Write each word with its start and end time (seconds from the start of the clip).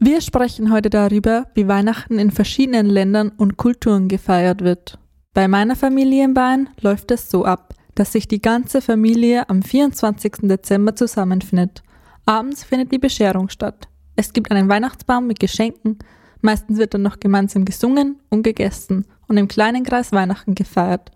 Wir 0.00 0.20
sprechen 0.20 0.70
heute 0.70 0.90
darüber, 0.90 1.48
wie 1.54 1.66
Weihnachten 1.66 2.20
in 2.20 2.30
verschiedenen 2.30 2.86
Ländern 2.86 3.30
und 3.30 3.56
Kulturen 3.56 4.06
gefeiert 4.06 4.62
wird. 4.62 4.96
Bei 5.34 5.48
meiner 5.48 5.74
Familie 5.74 6.24
in 6.24 6.34
Bayern 6.34 6.68
läuft 6.80 7.10
es 7.10 7.28
so 7.28 7.44
ab, 7.44 7.74
dass 7.96 8.12
sich 8.12 8.28
die 8.28 8.40
ganze 8.40 8.80
Familie 8.80 9.50
am 9.50 9.60
24. 9.60 10.42
Dezember 10.42 10.94
zusammenfindet. 10.94 11.82
Abends 12.26 12.62
findet 12.62 12.92
die 12.92 13.00
Bescherung 13.00 13.48
statt. 13.48 13.88
Es 14.14 14.32
gibt 14.32 14.52
einen 14.52 14.68
Weihnachtsbaum 14.68 15.26
mit 15.26 15.40
Geschenken, 15.40 15.98
meistens 16.42 16.78
wird 16.78 16.94
dann 16.94 17.02
noch 17.02 17.18
gemeinsam 17.18 17.64
gesungen 17.64 18.20
und 18.28 18.44
gegessen 18.44 19.04
und 19.26 19.36
im 19.36 19.48
kleinen 19.48 19.82
Kreis 19.82 20.12
Weihnachten 20.12 20.54
gefeiert. 20.54 21.10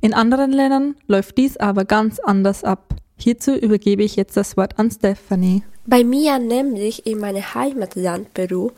In 0.00 0.14
anderen 0.14 0.52
Ländern 0.52 0.94
läuft 1.08 1.36
dies 1.36 1.58
aber 1.58 1.84
ganz 1.84 2.20
anders 2.20 2.64
ab. 2.64 2.94
Hierzu 3.18 3.54
übergebe 3.54 4.04
ich 4.04 4.16
jetzt 4.16 4.36
das 4.36 4.56
Wort 4.56 4.78
an 4.78 4.90
Stephanie. 4.90 5.64
Bei 5.86 6.04
mir, 6.04 6.38
nämlich 6.38 7.04
in 7.06 7.18
meinem 7.18 7.54
Heimatland 7.54 8.32
Peru, 8.32 8.70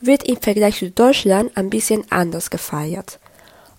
wird 0.00 0.24
im 0.24 0.36
Vergleich 0.36 0.78
zu 0.78 0.90
Deutschland 0.90 1.56
ein 1.56 1.70
bisschen 1.70 2.04
anders 2.10 2.50
gefeiert. 2.50 3.18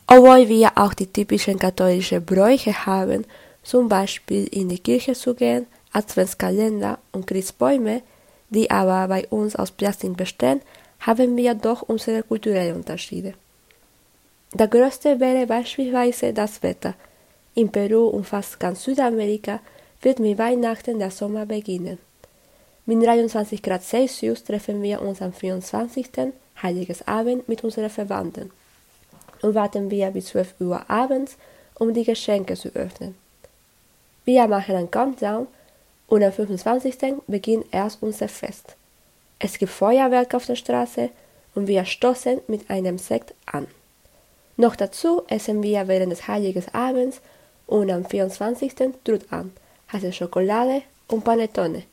Obwohl 0.08 0.48
wir 0.48 0.72
auch 0.75 0.94
die 0.94 1.12
typischen 1.12 1.59
katholischen 1.59 2.23
Bräuche 2.25 2.86
haben, 2.86 3.25
zum 3.63 3.89
Beispiel 3.89 4.48
in 4.48 4.70
die 4.70 4.80
Kirche 4.80 5.13
zu 5.13 5.34
gehen, 5.34 5.66
Adventskalender 5.91 7.00
und 7.11 7.27
Christbäume, 7.27 8.02
die 8.50 8.70
aber 8.70 9.08
bei 9.08 9.27
uns 9.27 9.55
aus 9.55 9.72
Plastik 9.72 10.16
bestehen, 10.16 10.61
haben 11.00 11.36
wir 11.36 11.55
doch 11.55 11.81
unsere 11.81 12.23
kulturellen 12.23 12.77
Unterschiede. 12.77 13.34
Der 14.53 14.67
größte 14.67 15.20
wäre 15.20 15.47
beispielsweise 15.47 16.31
das 16.31 16.63
Wetter. 16.63 16.94
In 17.55 17.70
Peru 17.70 18.08
und 18.08 18.25
fast 18.25 18.59
ganz 18.59 18.84
Südamerika 18.84 19.59
wird 20.05 20.20
mit 20.20 20.38
Weihnachten 20.38 21.00
der 21.00 21.09
Sommer 21.09 21.48
beginnen. 21.48 21.98
Mit 22.86 23.04
23 23.04 23.64
Grad 23.64 23.82
Celsius 23.82 24.44
treffen 24.44 24.84
wir 24.84 25.02
uns 25.02 25.20
am 25.20 25.34
24. 25.34 26.05
Heiliges 26.62 27.08
Abend 27.08 27.50
mit 27.50 27.64
unseren 27.64 27.90
Verwandten 27.90 28.52
und 29.42 29.56
warten 29.56 29.89
wir 29.89 30.12
bis 30.12 30.28
12 30.28 30.53
Uhr 30.59 30.88
abends, 30.88 31.38
um 31.80 31.92
die 31.92 32.03
Geschenke 32.03 32.53
zu 32.53 32.70
öffnen. 32.75 33.16
Wir 34.25 34.47
machen 34.47 34.75
einen 34.75 34.92
Countdown 34.92 35.47
und 36.06 36.23
am 36.23 36.31
25. 36.31 37.16
beginnt 37.25 37.66
erst 37.72 38.03
unser 38.03 38.28
Fest. 38.28 38.75
Es 39.40 39.58
gibt 39.58 39.72
Feuerwerk 39.72 40.36
auf 40.36 40.45
der 40.45 40.56
Straße 40.56 41.09
und 41.56 41.66
wir 41.66 41.84
stoßen 41.84 42.42
mit 42.47 42.69
einem 42.69 43.00
Sekt 43.00 43.34
an. 43.47 43.66
Noch 44.56 44.75
dazu 44.75 45.23
essen 45.30 45.64
wir 45.64 45.88
während 45.88 46.12
des 46.12 46.28
Heiligen 46.28 46.64
Abends 46.73 47.22
und 47.66 47.90
am 47.90 48.06
24. 48.06 48.75
Trut 49.03 49.31
an 49.31 49.52
heiße 49.95 50.11
Schokolade 50.11 50.81
und 51.07 51.23
Panettone, 51.23 51.83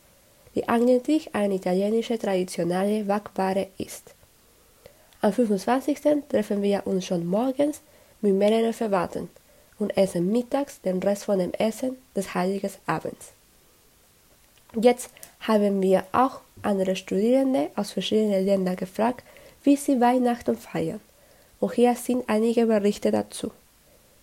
die 0.55 0.69
eigentlich 0.69 1.35
eine 1.35 1.55
italienische 1.55 2.19
traditionelle 2.19 3.05
Backware 3.05 3.69
ist. 3.79 4.15
Am 5.21 5.33
25. 5.33 6.01
treffen 6.29 6.63
wir 6.63 6.87
uns 6.87 7.07
schon 7.07 7.27
morgens 7.27 7.81
mit 8.21 8.35
mehreren 8.35 8.73
Verwandten 8.73 9.31
und 9.79 9.97
essen 9.97 10.31
mittags 10.31 10.81
den 10.81 10.99
Rest 10.99 11.25
von 11.25 11.39
dem 11.39 11.53
Essen 11.53 11.97
des 12.17 12.35
Heiligen 12.35 12.71
Abends. 12.87 13.33
Jetzt 14.75 15.11
haben 15.41 15.81
wir 15.83 16.05
auch 16.13 16.41
andere 16.63 16.97
Studierende 16.97 17.71
aus 17.77 17.93
verschiedenen 17.93 18.45
Ländern 18.45 18.77
gefragt, 18.77 19.25
wie 19.63 19.77
sie 19.77 20.01
Weihnachten 20.01 20.57
feiern. 20.57 21.01
Und 21.61 21.75
hier 21.75 21.95
sind 21.95 22.29
einige 22.29 22.67
Berichte 22.67 23.11
dazu. 23.11 23.53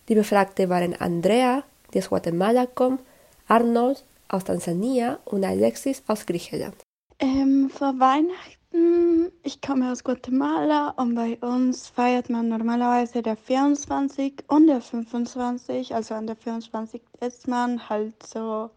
Die 0.10 0.16
Befragte 0.16 0.68
waren 0.70 1.00
Andrea, 1.00 1.64
die 1.94 2.00
aus 2.00 2.10
Guatemala 2.10 2.66
kommt, 2.66 3.02
Arnold 3.50 4.06
aus 4.30 4.44
Tansania 4.44 5.20
und 5.26 5.44
Alexis 5.44 6.04
aus 6.08 6.26
Griechenland. 6.26 6.76
Ähm, 7.20 7.70
vor 7.70 8.00
Weihnachten, 8.00 9.32
ich 9.44 9.60
komme 9.60 9.92
aus 9.92 10.04
Guatemala 10.04 10.92
und 10.92 11.16
bei 11.16 11.38
uns 11.42 11.88
feiert 11.88 12.30
man 12.30 12.48
normalerweise 12.48 13.22
der 13.22 13.36
24 13.36 14.44
und 14.48 14.68
der 14.68 14.82
25. 14.82 15.94
Also 15.94 16.14
an 16.14 16.28
der 16.28 16.36
24 16.36 17.02
ist 17.20 17.48
man 17.48 17.90
halt 17.90 18.22
so 18.26 18.70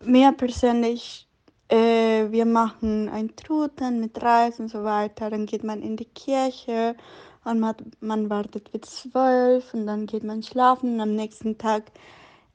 mehr 0.00 0.32
persönlich. 0.32 1.26
Äh, 1.68 2.30
wir 2.30 2.44
machen 2.44 3.08
ein 3.08 3.34
Truten 3.36 4.00
mit 4.00 4.20
Reis 4.20 4.58
und 4.58 4.68
so 4.68 4.82
weiter. 4.82 5.30
Dann 5.30 5.46
geht 5.46 5.64
man 5.64 5.80
in 5.80 5.96
die 5.96 6.04
Kirche 6.04 6.96
und 7.44 7.60
man, 7.60 7.76
man 8.00 8.28
wartet 8.28 8.72
bis 8.72 8.82
zwölf 8.82 9.72
und 9.72 9.86
dann 9.86 10.06
geht 10.06 10.24
man 10.24 10.42
schlafen 10.42 10.94
und 10.94 11.00
am 11.00 11.14
nächsten 11.14 11.56
Tag 11.56 11.84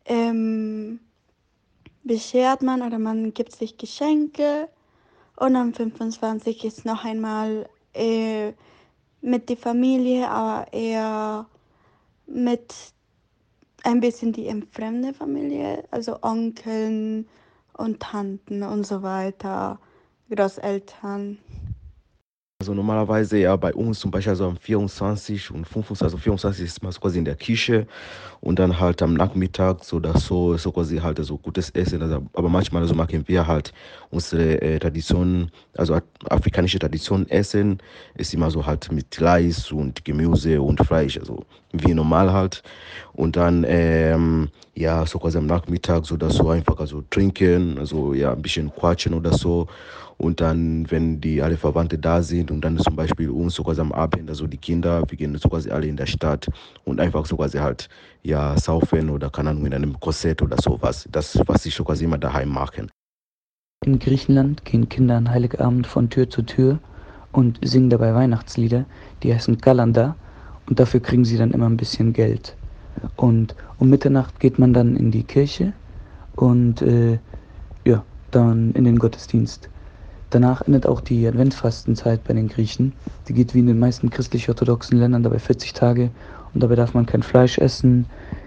ähm, 0.10 1.00
beschert 2.04 2.62
man 2.62 2.82
oder 2.82 3.00
man 3.00 3.34
gibt 3.34 3.56
sich 3.56 3.78
Geschenke. 3.78 4.68
Und 5.38 5.56
am 5.56 5.74
25 5.74 6.66
ist 6.66 6.84
noch 6.84 7.06
einmal 7.06 7.70
äh, 7.94 8.52
mit 9.22 9.48
der 9.48 9.56
Familie, 9.58 10.30
aber 10.30 10.74
eher 10.74 11.46
mit 12.26 12.74
ein 13.84 14.02
bisschen 14.02 14.34
die 14.34 14.48
entfremde 14.48 15.14
Familie, 15.14 15.86
also 15.92 16.18
Onkeln 16.22 17.28
und 17.74 18.02
Tanten 18.02 18.64
und 18.64 18.86
so 18.86 19.02
weiter, 19.02 19.80
Großeltern. 20.30 21.38
Also 22.62 22.74
normalerweise 22.74 23.38
ja 23.38 23.56
bei 23.56 23.74
uns 23.74 24.02
zum 24.02 24.12
Beispiel 24.12 24.32
also 24.32 24.48
am 24.48 24.58
24 24.58 25.52
und 25.52 25.66
25, 25.66 26.04
also 26.04 26.18
24 26.18 26.66
ist 26.66 26.84
man 26.84 26.92
quasi 26.92 27.18
in 27.18 27.24
der 27.24 27.38
Küche 27.38 27.88
und 28.42 28.60
dann 28.60 28.82
halt 28.82 29.02
am 29.02 29.14
Nachmittag 29.14 29.86
so 29.86 30.02
das 30.02 30.26
so, 30.26 30.58
so 30.58 30.74
quasi 30.74 30.98
halt 30.98 31.24
so 31.24 31.38
gutes 31.38 31.70
Essen. 31.70 32.02
Also, 32.02 32.22
aber 32.34 32.50
manchmal 32.50 32.82
also 32.82 32.96
machen 32.96 33.26
wir 33.28 33.48
halt 33.48 33.72
unsere 34.10 34.62
äh, 34.62 34.78
Tradition, 34.78 35.52
also 35.78 36.02
afrikanische 36.30 36.80
Tradition 36.80 37.30
essen, 37.30 37.78
ist 38.16 38.34
immer 38.34 38.52
so 38.52 38.66
halt 38.66 38.92
mit 38.92 39.22
Reis 39.22 39.72
und 39.72 40.04
Gemüse 40.04 40.62
und 40.62 40.86
Fleisch, 40.86 41.18
also 41.18 41.46
wie 41.72 41.94
normal 41.94 42.34
halt. 42.34 42.62
Und 43.14 43.38
dann 43.38 43.64
ähm, 43.70 44.50
ja 44.76 45.06
so 45.06 45.18
quasi 45.18 45.38
am 45.38 45.46
Nachmittag 45.46 46.06
so 46.06 46.18
das 46.18 46.34
so 46.36 46.50
einfach 46.50 46.78
also 46.82 47.06
trinken, 47.10 47.78
also 47.80 48.14
ja 48.14 48.34
ein 48.34 48.42
bisschen 48.42 48.70
quatschen 48.76 49.14
oder 49.14 49.32
so. 49.32 49.70
Und 50.20 50.42
dann, 50.42 50.86
wenn 50.92 51.22
die 51.22 51.42
alle 51.42 51.56
Verwandte 51.56 51.98
da 51.98 52.22
sind 52.22 52.52
und 52.60 52.66
dann 52.66 52.78
zum 52.78 52.98
Beispiel 52.98 53.30
uns 53.30 53.56
so 53.56 53.64
quasi 53.64 53.80
am 53.80 53.94
Abend, 53.94 54.30
also 54.30 54.46
die 54.46 54.58
Kinder, 54.58 55.02
wir 55.08 55.18
gehen 55.18 55.34
so 55.38 55.48
quasi 55.48 55.72
alle 55.72 55.88
in 55.88 55.96
der 55.96 56.08
Stadt 56.08 56.46
und 56.84 57.00
einfach 57.00 57.26
so 57.26 57.38
quasi 57.38 57.58
halt, 57.58 57.88
ja, 58.22 58.58
saufen 58.58 59.10
oder 59.10 59.30
keine 59.30 59.52
Ahnung, 59.52 59.66
in 59.68 59.74
einem 59.74 59.98
Korsett 59.98 60.42
oder 60.42 60.58
sowas. 60.62 61.08
Das, 61.10 61.40
was 61.46 61.66
ich 61.66 61.74
so 61.74 61.86
quasi 61.86 62.04
immer 62.04 62.18
daheim 62.18 62.50
machen. 62.50 62.92
In 63.86 63.98
Griechenland 63.98 64.66
gehen 64.66 64.90
Kinder 64.90 65.16
an 65.16 65.30
Heiligabend 65.30 65.88
von 65.88 66.10
Tür 66.10 66.30
zu 66.30 66.42
Tür 66.42 66.80
und 67.32 67.60
singen 67.64 67.90
dabei 67.90 68.14
Weihnachtslieder, 68.14 68.84
die 69.24 69.34
heißen 69.34 69.62
Kalanda 69.62 70.18
und 70.68 70.82
dafür 70.82 71.00
kriegen 71.00 71.24
sie 71.24 71.38
dann 71.38 71.52
immer 71.52 71.70
ein 71.70 71.78
bisschen 71.78 72.12
Geld. 72.12 72.58
Und 73.16 73.56
um 73.78 73.90
Mitternacht 73.90 74.42
geht 74.42 74.60
man 74.60 74.74
dann 74.74 74.98
in 74.98 75.12
die 75.12 75.24
Kirche 75.24 75.72
und 76.36 76.82
äh, 76.82 77.20
ja, 77.86 78.04
dann 78.32 78.74
in 78.74 78.84
den 78.84 79.00
Gottesdienst. 79.00 79.70
Danach 80.30 80.62
endet 80.62 80.86
auch 80.86 81.02
die 81.02 81.28
Adventsfastenzeit 81.28 82.24
bei 82.24 82.34
den 82.34 82.50
Griechen. 82.50 82.94
Die 83.28 83.34
geht 83.34 83.54
wie 83.54 83.60
in 83.60 83.68
den 83.68 83.80
meisten 83.80 84.10
christlich-orthodoxen 84.10 85.00
Ländern 85.00 85.24
dabei 85.24 85.40
40 85.40 85.74
Tage 85.74 86.12
und 86.54 86.62
dabei 86.62 86.76
darf 86.76 86.94
man 86.94 87.06
kein 87.06 87.24
Fleisch 87.24 87.58
essen, 87.58 88.06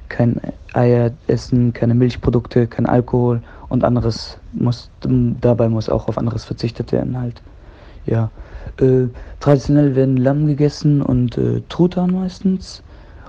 kein 0.09 0.41
Eier 0.75 1.11
essen, 1.27 1.73
keine 1.73 1.95
Milchprodukte, 1.95 2.67
kein 2.67 2.87
Alkohol 2.87 3.43
und 3.69 3.85
anderes 3.85 4.39
muss 4.53 4.91
dabei 5.01 5.69
muss 5.69 5.89
auch 5.89 6.09
auf 6.09 6.19
anderes 6.19 6.45
verzichtet 6.45 6.93
werden 6.93 7.19
halt. 7.19 7.43
Ja. 8.07 8.31
Äh, 8.79 9.09
traditionell 9.41 9.97
werden 9.97 10.17
Lamm 10.17 10.47
gegessen 10.47 11.03
und 11.03 11.37
äh, 11.39 11.63
Truthahn 11.69 12.13
meistens. 12.13 12.83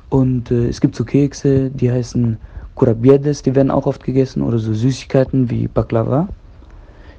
Und 0.09 0.51
äh, 0.51 0.67
es 0.67 0.79
gibt 0.79 0.95
so 0.95 1.03
Kekse, 1.05 1.69
die 1.69 1.91
heißen 1.91 2.37
Kurabiedes, 2.75 3.41
die 3.41 3.55
werden 3.55 3.71
auch 3.71 3.85
oft 3.85 4.03
gegessen 4.03 4.41
oder 4.41 4.59
so 4.59 4.73
Süßigkeiten 4.73 5.49
wie 5.49 5.67
Baklava. 5.67 6.27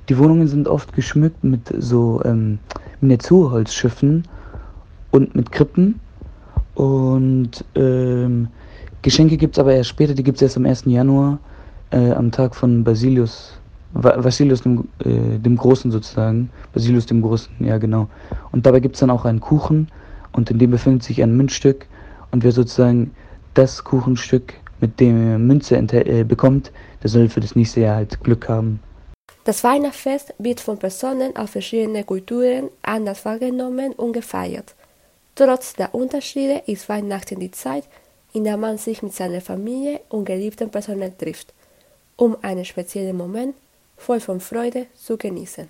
Die 0.09 0.19
Wohnungen 0.19 0.47
sind 0.49 0.69
oft 0.69 0.93
geschmückt 0.93 1.43
mit 1.45 1.73
so 1.79 2.21
ähm, 2.25 2.59
Miniaturholzschiffen 3.01 4.25
und 5.11 5.35
mit 5.35 5.51
Krippen. 5.51 6.01
Und 6.75 7.65
ähm, 7.75 8.49
Geschenke 9.03 9.37
gibt 9.37 9.57
es 9.57 9.59
aber 9.59 9.75
erst 9.75 9.91
später, 9.91 10.15
die 10.15 10.23
gibt 10.23 10.37
es 10.37 10.43
erst 10.43 10.57
am 10.57 10.67
1. 10.67 10.85
Januar, 10.87 11.39
äh, 11.91 12.13
am 12.13 12.31
Tag 12.31 12.55
von 12.55 12.85
Basilius, 12.85 13.53
Basilius 13.95 14.63
dem, 14.63 14.89
äh, 15.05 15.39
dem 15.39 15.57
Großen 15.57 15.91
sozusagen. 15.91 16.51
Basilius 16.73 17.07
dem 17.07 17.23
Großen, 17.23 17.51
ja 17.61 17.79
genau. 17.79 18.09
Und 18.53 18.67
dabei 18.67 18.81
gibt 18.81 18.97
es 18.97 19.01
dann 19.01 19.11
auch 19.11 19.25
einen 19.25 19.41
Kuchen 19.41 19.89
und 20.33 20.51
in 20.51 20.59
dem 20.59 20.71
befindet 20.71 21.03
sich 21.03 21.23
ein 21.23 21.37
Münzstück. 21.37 21.87
Und 22.31 22.45
wer 22.45 22.53
sozusagen 22.53 23.13
das 23.55 23.85
Kuchenstück 23.85 24.55
mit 24.81 24.99
dem 25.01 25.47
Münze 25.47 25.77
äh, 25.77 26.25
bekommt, 26.25 26.73
der 27.03 27.11
soll 27.11 27.29
für 27.29 27.41
das 27.41 27.55
nächste 27.57 27.81
Jahr 27.81 27.97
halt 27.97 28.23
Glück 28.25 28.49
haben. 28.49 28.81
Das 29.45 29.63
Weihnachtsfest 29.63 30.33
wird 30.39 30.61
von 30.61 30.79
Personen 30.79 31.37
aus 31.37 31.51
verschiedenen 31.51 32.07
Kulturen 32.07 32.71
anders 32.81 33.25
wahrgenommen 33.27 33.93
und 33.93 34.15
gefeiert. 34.15 34.75
Trotz 35.35 35.75
der 35.75 35.95
Unterschiede 35.95 36.63
ist 36.67 36.89
Weihnachten 36.89 37.41
die 37.41 37.51
Zeit, 37.51 37.85
in 38.33 38.45
der 38.45 38.57
man 38.57 38.79
sich 38.79 39.03
mit 39.03 39.13
seiner 39.13 39.43
Familie 39.43 40.01
und 40.09 40.25
geliebten 40.25 40.71
Personen 40.71 41.17
trifft, 41.19 41.53
um 42.17 42.37
einen 42.43 42.65
speziellen 42.65 43.17
Moment 43.17 43.55
voll 43.97 44.21
von 44.21 44.41
Freude 44.41 44.87
zu 44.95 45.19
genießen. 45.19 45.69